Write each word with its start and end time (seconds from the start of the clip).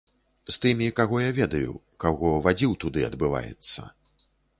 З 0.47 0.53
тымі, 0.61 0.87
каго 0.99 1.19
я 1.23 1.33
ведаю, 1.39 1.75
каго 2.05 2.31
вадзіў 2.47 2.73
туды, 2.85 3.05
адбываецца. 3.11 3.87